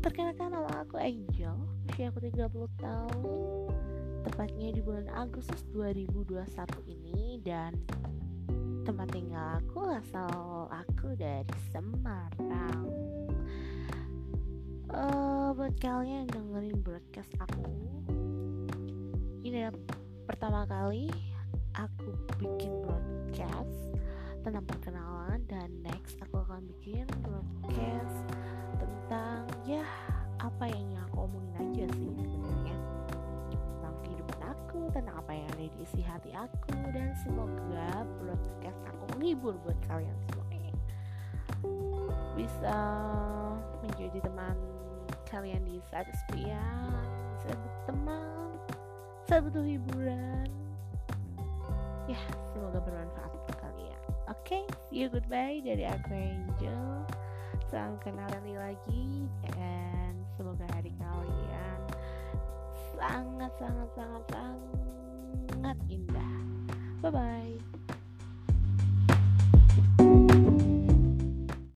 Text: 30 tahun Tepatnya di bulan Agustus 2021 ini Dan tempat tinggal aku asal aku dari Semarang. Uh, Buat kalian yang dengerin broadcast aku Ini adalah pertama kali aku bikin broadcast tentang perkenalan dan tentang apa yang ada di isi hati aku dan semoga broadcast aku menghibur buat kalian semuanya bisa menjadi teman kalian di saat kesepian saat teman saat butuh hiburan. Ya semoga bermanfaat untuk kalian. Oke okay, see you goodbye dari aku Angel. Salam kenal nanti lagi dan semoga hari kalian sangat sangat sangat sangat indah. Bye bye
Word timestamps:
30 0.00 0.32
tahun 2.80 3.68
Tepatnya 4.24 4.72
di 4.72 4.80
bulan 4.80 5.12
Agustus 5.12 5.60
2021 5.76 6.40
ini 6.88 7.36
Dan 7.44 7.76
tempat 8.88 9.12
tinggal 9.12 9.60
aku 9.60 9.92
asal 9.92 10.72
aku 10.72 11.12
dari 11.20 11.52
Semarang. 11.68 12.88
Uh, 14.88 15.52
Buat 15.52 15.76
kalian 15.84 16.24
yang 16.24 16.32
dengerin 16.32 16.80
broadcast 16.80 17.36
aku 17.36 17.68
Ini 19.44 19.68
adalah 19.68 19.76
pertama 20.24 20.64
kali 20.64 21.12
aku 21.76 22.08
bikin 22.40 22.72
broadcast 22.88 23.92
tentang 24.40 24.64
perkenalan 24.64 25.44
dan 25.44 25.59
tentang 34.90 35.16
apa 35.16 35.32
yang 35.32 35.46
ada 35.54 35.64
di 35.66 35.78
isi 35.82 36.02
hati 36.02 36.30
aku 36.34 36.74
dan 36.90 37.14
semoga 37.22 38.04
broadcast 38.20 38.80
aku 38.86 39.02
menghibur 39.16 39.54
buat 39.62 39.78
kalian 39.86 40.14
semuanya 40.28 40.74
bisa 42.34 42.78
menjadi 43.86 44.18
teman 44.22 44.56
kalian 45.30 45.62
di 45.62 45.78
saat 45.90 46.10
kesepian 46.10 47.06
saat 47.40 47.58
teman 47.86 48.50
saat 49.30 49.46
butuh 49.46 49.62
hiburan. 49.62 50.50
Ya 52.10 52.18
semoga 52.50 52.82
bermanfaat 52.82 53.30
untuk 53.30 53.56
kalian. 53.62 54.00
Oke 54.26 54.42
okay, 54.42 54.62
see 54.90 55.06
you 55.06 55.08
goodbye 55.08 55.62
dari 55.62 55.86
aku 55.86 56.10
Angel. 56.10 57.06
Salam 57.70 57.94
kenal 58.02 58.26
nanti 58.26 58.58
lagi 58.58 59.30
dan 59.54 60.18
semoga 60.34 60.66
hari 60.74 60.90
kalian 60.98 61.80
sangat 62.98 63.39
sangat 63.60 63.88
sangat 63.92 64.24
sangat 64.32 65.76
indah. 65.92 66.32
Bye 67.04 67.12
bye 67.12 67.79